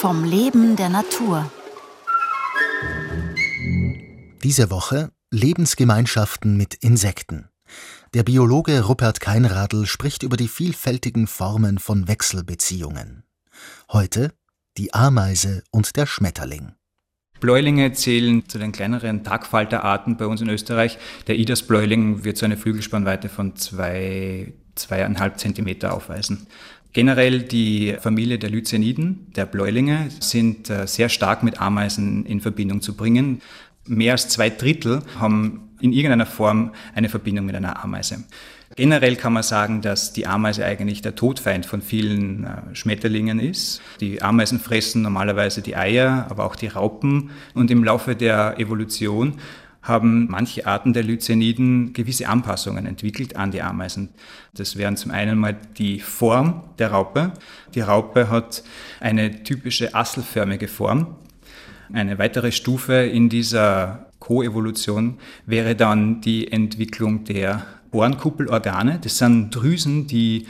Vom 0.00 0.24
Leben 0.24 0.76
der 0.76 0.88
Natur. 0.88 1.50
Diese 4.42 4.70
Woche 4.70 5.10
Lebensgemeinschaften 5.30 6.56
mit 6.56 6.74
Insekten. 6.74 7.48
Der 8.14 8.22
Biologe 8.22 8.84
Rupert 8.84 9.20
Keinradl 9.20 9.86
spricht 9.86 10.22
über 10.22 10.36
die 10.36 10.48
vielfältigen 10.48 11.26
Formen 11.26 11.78
von 11.78 12.06
Wechselbeziehungen. 12.06 13.24
Heute 13.90 14.32
die 14.76 14.94
Ameise 14.94 15.62
und 15.70 15.96
der 15.96 16.06
Schmetterling. 16.06 16.74
Bläulinge 17.40 17.92
zählen 17.92 18.48
zu 18.48 18.58
den 18.58 18.72
kleineren 18.72 19.22
Tagfalterarten 19.22 20.16
bei 20.16 20.26
uns 20.26 20.40
in 20.40 20.48
Österreich. 20.48 20.98
Der 21.26 21.36
Idasbläuling 21.36 22.24
wird 22.24 22.38
so 22.38 22.46
eine 22.46 22.56
Flügelspannweite 22.56 23.28
von 23.28 23.56
zwei, 23.56 24.54
zweieinhalb 24.74 25.38
Zentimeter 25.38 25.94
aufweisen. 25.94 26.46
Generell 26.92 27.42
die 27.42 27.96
Familie 28.00 28.38
der 28.38 28.50
Lyceniden, 28.50 29.26
der 29.34 29.46
Bläulinge, 29.46 30.08
sind 30.20 30.70
äh, 30.70 30.86
sehr 30.86 31.08
stark 31.08 31.42
mit 31.42 31.60
Ameisen 31.60 32.24
in 32.24 32.40
Verbindung 32.40 32.82
zu 32.82 32.94
bringen. 32.94 33.42
Mehr 33.86 34.12
als 34.12 34.28
zwei 34.28 34.48
Drittel 34.48 35.02
haben 35.18 35.72
in 35.80 35.92
irgendeiner 35.92 36.24
Form 36.24 36.72
eine 36.94 37.08
Verbindung 37.08 37.46
mit 37.46 37.56
einer 37.56 37.82
Ameise. 37.82 38.24
Generell 38.76 39.16
kann 39.16 39.32
man 39.32 39.42
sagen, 39.42 39.82
dass 39.82 40.12
die 40.12 40.26
Ameise 40.26 40.64
eigentlich 40.64 41.02
der 41.02 41.14
Todfeind 41.14 41.66
von 41.66 41.82
vielen 41.82 42.44
äh, 42.44 42.74
Schmetterlingen 42.74 43.38
ist. 43.38 43.80
Die 44.00 44.22
Ameisen 44.22 44.58
fressen 44.60 45.02
normalerweise 45.02 45.62
die 45.62 45.76
Eier, 45.76 46.26
aber 46.30 46.44
auch 46.44 46.56
die 46.56 46.68
Raupen. 46.68 47.30
Und 47.54 47.70
im 47.70 47.84
Laufe 47.84 48.16
der 48.16 48.58
Evolution 48.58 49.34
haben 49.84 50.26
manche 50.30 50.66
Arten 50.66 50.94
der 50.94 51.04
Lyceniden 51.04 51.92
gewisse 51.92 52.28
Anpassungen 52.28 52.86
entwickelt 52.86 53.36
an 53.36 53.50
die 53.50 53.62
Ameisen. 53.62 54.08
Das 54.54 54.76
wären 54.76 54.96
zum 54.96 55.10
einen 55.10 55.38
mal 55.38 55.56
die 55.78 56.00
Form 56.00 56.64
der 56.78 56.90
Raupe. 56.90 57.32
Die 57.74 57.80
Raupe 57.80 58.30
hat 58.30 58.64
eine 59.00 59.42
typische 59.44 59.94
asselförmige 59.94 60.68
Form. 60.68 61.16
Eine 61.92 62.18
weitere 62.18 62.50
Stufe 62.50 62.94
in 62.94 63.28
dieser 63.28 64.06
Koevolution 64.20 65.18
wäre 65.44 65.76
dann 65.76 66.22
die 66.22 66.50
Entwicklung 66.50 67.24
der 67.24 67.66
Ohrenkuppelorgane. 67.92 68.98
Das 69.02 69.18
sind 69.18 69.50
Drüsen, 69.50 70.06
die 70.06 70.46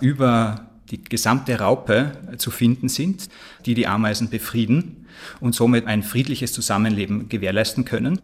über 0.00 0.66
die 0.90 1.02
gesamte 1.02 1.58
Raupe 1.58 2.12
zu 2.38 2.52
finden 2.52 2.88
sind, 2.88 3.28
die 3.66 3.74
die 3.74 3.88
Ameisen 3.88 4.30
befrieden 4.30 5.06
und 5.40 5.54
somit 5.54 5.86
ein 5.86 6.02
friedliches 6.02 6.52
Zusammenleben 6.52 7.28
gewährleisten 7.28 7.84
können. 7.84 8.20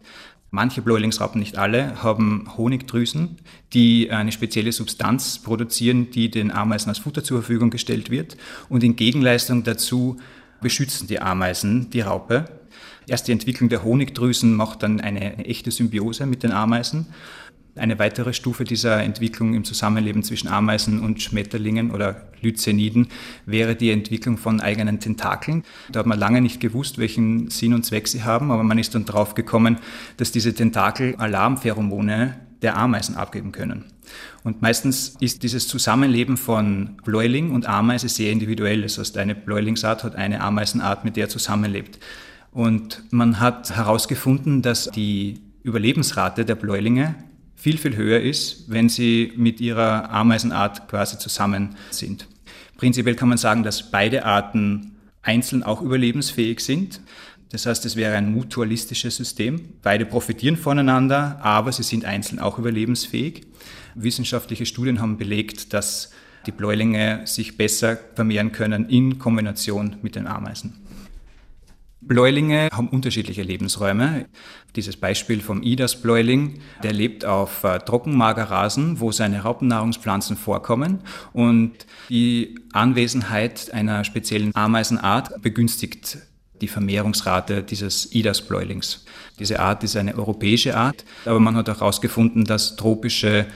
Manche 0.55 0.83
Bläulingsraupen, 0.83 1.39
nicht 1.39 1.57
alle, 1.57 2.03
haben 2.03 2.47
Honigdrüsen, 2.57 3.37
die 3.73 4.11
eine 4.11 4.31
spezielle 4.31 4.71
Substanz 4.71 5.39
produzieren, 5.39 6.11
die 6.11 6.29
den 6.29 6.51
Ameisen 6.51 6.89
als 6.89 6.99
Futter 6.99 7.23
zur 7.23 7.39
Verfügung 7.39 7.71
gestellt 7.71 8.11
wird. 8.11 8.37
Und 8.69 8.83
in 8.83 8.95
Gegenleistung 8.95 9.63
dazu 9.63 10.17
beschützen 10.61 11.07
die 11.07 11.19
Ameisen 11.19 11.89
die 11.89 12.01
Raupe. 12.01 12.45
Erst 13.07 13.27
die 13.27 13.31
Entwicklung 13.31 13.69
der 13.69 13.83
Honigdrüsen 13.83 14.53
macht 14.53 14.83
dann 14.83 15.01
eine 15.01 15.43
echte 15.43 15.71
Symbiose 15.71 16.27
mit 16.27 16.43
den 16.43 16.51
Ameisen. 16.51 17.07
Eine 17.75 17.97
weitere 17.97 18.33
Stufe 18.33 18.65
dieser 18.65 19.01
Entwicklung 19.01 19.55
im 19.55 19.63
Zusammenleben 19.63 20.21
zwischen 20.21 20.47
Ameisen 20.47 20.99
und 20.99 21.21
Schmetterlingen 21.23 21.89
oder 21.89 22.27
Lyceniden 22.39 23.07
wäre 23.47 23.75
die 23.75 23.89
Entwicklung 23.89 24.37
von 24.37 24.61
eigenen 24.61 24.99
Tentakeln. 24.99 25.63
Da 25.91 25.99
hat 25.99 26.05
man 26.05 26.19
lange 26.19 26.41
nicht 26.41 26.59
gewusst, 26.59 26.99
welchen 26.99 27.49
Sinn 27.49 27.73
und 27.73 27.83
Zweck 27.83 28.07
sie 28.07 28.23
haben, 28.23 28.51
aber 28.51 28.63
man 28.63 28.77
ist 28.77 28.93
dann 28.93 29.05
drauf 29.05 29.33
gekommen, 29.33 29.77
dass 30.17 30.31
diese 30.31 30.53
Tentakel 30.53 31.15
Alarmpheromone 31.15 32.35
der 32.61 32.77
Ameisen 32.77 33.15
abgeben 33.15 33.51
können. 33.51 33.85
Und 34.43 34.61
meistens 34.61 35.15
ist 35.19 35.41
dieses 35.41 35.67
Zusammenleben 35.67 36.37
von 36.37 36.97
Bläuling 37.03 37.51
und 37.51 37.67
Ameise 37.67 38.07
sehr 38.07 38.31
individuell. 38.31 38.83
Das 38.83 38.99
heißt, 38.99 39.17
eine 39.17 39.33
Bläulingsart 39.33 40.03
hat 40.03 40.15
eine 40.15 40.41
Ameisenart, 40.41 41.05
mit 41.05 41.15
der 41.15 41.25
er 41.25 41.29
zusammenlebt. 41.29 41.99
Und 42.51 43.03
man 43.11 43.39
hat 43.39 43.75
herausgefunden, 43.75 44.61
dass 44.61 44.91
die 44.91 45.41
Überlebensrate 45.63 46.45
der 46.45 46.55
Bläulinge 46.55 47.15
viel, 47.63 47.77
viel 47.77 47.95
höher 47.95 48.19
ist, 48.19 48.65
wenn 48.67 48.89
sie 48.89 49.31
mit 49.37 49.61
ihrer 49.61 50.11
Ameisenart 50.11 50.89
quasi 50.89 51.17
zusammen 51.17 51.77
sind. 51.91 52.27
Prinzipiell 52.75 53.15
kann 53.15 53.29
man 53.29 53.37
sagen, 53.37 53.63
dass 53.63 53.89
beide 53.89 54.25
Arten 54.25 54.97
einzeln 55.21 55.63
auch 55.63 55.81
überlebensfähig 55.81 56.59
sind. 56.59 56.99
Das 57.51 57.65
heißt, 57.65 57.85
es 57.85 57.95
wäre 57.95 58.17
ein 58.17 58.33
mutualistisches 58.33 59.15
System. 59.15 59.61
Beide 59.81 60.05
profitieren 60.05 60.57
voneinander, 60.57 61.39
aber 61.41 61.71
sie 61.71 61.83
sind 61.83 62.03
einzeln 62.03 62.39
auch 62.39 62.59
überlebensfähig. 62.59 63.43
Wissenschaftliche 63.95 64.65
Studien 64.65 64.99
haben 64.99 65.17
belegt, 65.17 65.71
dass 65.71 66.11
die 66.45 66.51
Bläulinge 66.51 67.21
sich 67.23 67.55
besser 67.55 67.97
vermehren 68.15 68.51
können 68.51 68.89
in 68.89 69.19
Kombination 69.19 69.95
mit 70.01 70.17
den 70.17 70.27
Ameisen. 70.27 70.82
Bläulinge 72.07 72.69
haben 72.71 72.89
unterschiedliche 72.89 73.43
Lebensräume. 73.43 74.25
Dieses 74.75 74.97
Beispiel 74.97 75.41
vom 75.41 75.63
Idas-Bläuling, 75.63 76.59
der 76.83 76.93
lebt 76.93 77.25
auf 77.25 77.63
äh, 77.63 77.79
Trockenmagerrasen, 77.79 78.99
wo 78.99 79.11
seine 79.11 79.41
Raupennahrungspflanzen 79.41 80.35
vorkommen 80.35 80.99
und 81.31 81.71
die 82.09 82.55
Anwesenheit 82.73 83.73
einer 83.73 84.03
speziellen 84.03 84.53
Ameisenart 84.55 85.41
begünstigt 85.41 86.17
die 86.61 86.67
Vermehrungsrate 86.67 87.63
dieses 87.63 88.13
Idas-Bläulings. 88.13 89.05
Diese 89.39 89.59
Art 89.59 89.83
ist 89.83 89.97
eine 89.97 90.15
europäische 90.15 90.77
Art, 90.77 91.03
aber 91.25 91.39
man 91.39 91.55
hat 91.55 91.69
auch 91.69 91.81
herausgefunden, 91.81 92.45
dass 92.45 92.75
tropische 92.75 93.47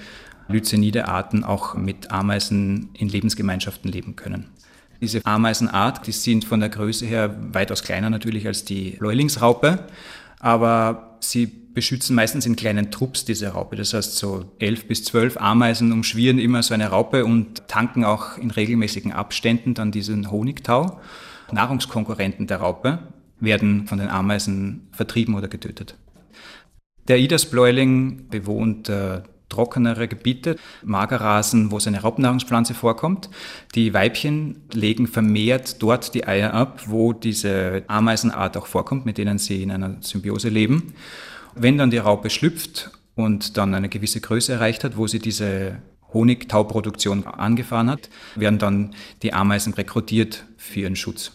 Lycenide-Arten 0.50 1.44
auch 1.44 1.75
mit 1.75 2.12
Ameisen 2.12 2.90
in 2.94 3.09
Lebensgemeinschaften 3.09 3.91
leben 3.91 4.16
können. 4.16 4.50
Diese 5.02 5.25
Ameisenart, 5.25 6.08
die 6.08 6.12
sind 6.12 6.46
von 6.46 6.59
der 6.59 6.69
Größe 6.69 7.06
her 7.06 7.35
weitaus 7.52 7.84
kleiner 7.84 8.09
natürlich 8.09 8.47
als 8.47 8.66
die 8.66 8.91
Bläulingsraupe, 9.00 9.80
aber 10.40 11.18
sie 11.19 11.46
beschützen 11.46 12.16
meistens 12.16 12.47
in 12.47 12.56
kleinen 12.56 12.90
Trupps 12.90 13.24
diese 13.24 13.50
Raupe. 13.50 13.75
Das 13.75 13.94
heißt, 13.94 14.16
so 14.16 14.52
elf 14.58 14.88
bis 14.88 15.03
zwölf 15.03 15.38
Ameisen 15.38 15.91
umschwirren 15.91 16.40
immer 16.40 16.63
so 16.63 16.74
eine 16.74 16.88
Raupe 16.88 17.24
und 17.24 17.68
tanken 17.68 18.03
auch 18.03 18.38
in 18.38 18.50
regelmäßigen 18.50 19.12
Abständen 19.12 19.75
dann 19.75 19.91
diesen 19.91 20.31
Honigtau. 20.31 21.00
Nahrungskonkurrenten 21.52 22.47
der 22.47 22.58
Raupe 22.58 23.00
werden 23.40 23.85
von 23.88 24.00
den 24.00 24.09
Ameisen 24.09 24.88
vertrieben 24.91 25.35
oder 25.35 25.47
getötet. 25.47 25.96
Der 27.08 27.19
Idasbläuling 27.19 28.28
bewohnt 28.29 28.90
äh, 28.90 29.22
trockenere 29.50 30.08
Gebiete, 30.08 30.58
Magerrasen, 30.84 31.72
wo 31.72 31.80
seine 31.80 32.02
Raubnahrungspflanze 32.02 32.74
vorkommt. 32.74 33.30
Die 33.75 33.94
Weibchen 33.94 34.62
legen 34.74 35.08
vermehrt 35.08 35.81
dort 35.81 36.13
die 36.13 36.28
Eier 36.28 36.53
ab, 36.53 36.84
wo 36.88 37.13
diese 37.13 37.84
Ameisenart 37.88 38.58
auch 38.58 38.68
vorkommt, 38.68 39.06
mit 39.06 39.18
denen 39.18 39.38
sie 39.38 39.63
in 39.63 39.72
einer 39.72 39.97
Symbiose 40.02 40.50
leben. 40.50 40.94
Wenn 41.56 41.78
dann 41.78 41.91
die 41.91 41.97
Raupe 41.97 42.30
schlüpft 42.30 42.91
und 43.16 43.58
dann 43.58 43.74
eine 43.74 43.90
gewisse 43.90 44.22
Größe 44.22 44.53
erreicht 44.53 44.84
hat, 44.84 44.97
wo 44.97 45.08
sie 45.08 45.19
diese 45.19 45.78
Honigtauproduktion 46.14 47.25
angefahren 47.25 47.90
hat, 47.90 48.09
werden 48.35 48.59
dann 48.59 48.96
die 49.24 49.34
Ameisen 49.34 49.74
rekrutiert 49.74 50.46
für 50.58 50.81
ihren 50.81 50.96
Schutz. 50.96 51.31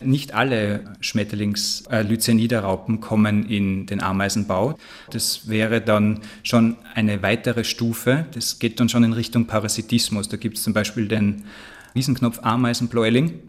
Nicht 0.00 0.32
alle 0.32 0.84
Schmetterlings 1.00 1.84
äh, 1.90 2.04
kommen 3.00 3.46
in 3.48 3.86
den 3.86 4.00
Ameisenbau. 4.00 4.78
Das 5.10 5.48
wäre 5.48 5.80
dann 5.80 6.20
schon 6.44 6.76
eine 6.94 7.22
weitere 7.22 7.64
Stufe. 7.64 8.26
Das 8.32 8.60
geht 8.60 8.78
dann 8.78 8.88
schon 8.88 9.02
in 9.02 9.12
Richtung 9.12 9.46
Parasitismus. 9.46 10.28
Da 10.28 10.36
gibt 10.36 10.56
es 10.56 10.62
zum 10.62 10.72
Beispiel 10.72 11.08
den 11.08 11.44
Wiesenknopf-Ameisenbläuling, 11.94 13.40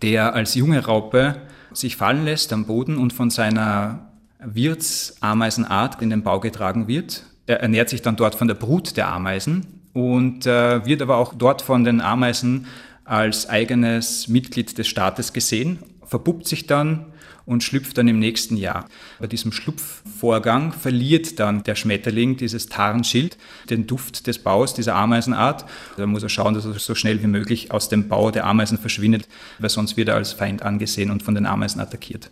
der 0.00 0.34
als 0.34 0.54
junge 0.54 0.82
Raupe 0.84 1.36
sich 1.74 1.96
fallen 1.96 2.24
lässt 2.24 2.54
am 2.54 2.64
Boden 2.64 2.96
und 2.96 3.12
von 3.12 3.28
seiner 3.28 4.08
Wirtsameisenart 4.42 6.00
in 6.00 6.08
den 6.08 6.22
Bau 6.22 6.40
getragen 6.40 6.88
wird. 6.88 7.24
Er 7.46 7.60
ernährt 7.60 7.90
sich 7.90 8.00
dann 8.00 8.16
dort 8.16 8.34
von 8.34 8.48
der 8.48 8.54
Brut 8.54 8.96
der 8.96 9.08
Ameisen 9.08 9.66
und 9.92 10.46
äh, 10.46 10.86
wird 10.86 11.02
aber 11.02 11.18
auch 11.18 11.34
dort 11.34 11.60
von 11.60 11.84
den 11.84 12.00
Ameisen 12.00 12.66
als 13.04 13.48
eigenes 13.48 14.28
Mitglied 14.28 14.78
des 14.78 14.86
Staates 14.86 15.32
gesehen 15.32 15.80
verpuppt 16.08 16.48
sich 16.48 16.66
dann 16.66 17.12
und 17.44 17.62
schlüpft 17.62 17.96
dann 17.96 18.08
im 18.08 18.18
nächsten 18.18 18.56
Jahr. 18.56 18.86
Bei 19.18 19.26
diesem 19.26 19.52
Schlupfvorgang 19.52 20.72
verliert 20.72 21.38
dann 21.38 21.62
der 21.62 21.74
Schmetterling 21.74 22.36
dieses 22.36 22.66
Tarnschild, 22.66 23.38
den 23.70 23.86
Duft 23.86 24.26
des 24.26 24.38
Baus 24.38 24.74
dieser 24.74 24.94
Ameisenart. 24.96 25.64
Da 25.96 26.06
muss 26.06 26.22
er 26.22 26.28
schauen, 26.28 26.54
dass 26.54 26.66
er 26.66 26.74
so 26.78 26.94
schnell 26.94 27.22
wie 27.22 27.26
möglich 27.26 27.70
aus 27.70 27.88
dem 27.88 28.08
Bau 28.08 28.30
der 28.30 28.44
Ameisen 28.44 28.78
verschwindet, 28.78 29.28
weil 29.58 29.70
sonst 29.70 29.96
wird 29.96 30.08
er 30.08 30.16
als 30.16 30.32
Feind 30.32 30.62
angesehen 30.62 31.10
und 31.10 31.22
von 31.22 31.34
den 31.34 31.46
Ameisen 31.46 31.80
attackiert. 31.80 32.30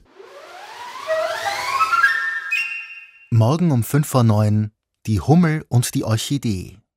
Morgen 3.30 3.70
um 3.70 3.82
5 3.82 4.06
vor 4.06 4.22
9 4.22 4.70
die 5.06 5.20
Hummel 5.20 5.64
und 5.68 5.94
die 5.94 6.02
Orchidee. 6.02 6.78